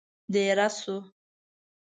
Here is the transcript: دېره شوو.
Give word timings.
دېره 0.33 0.67
شوو. 0.79 0.97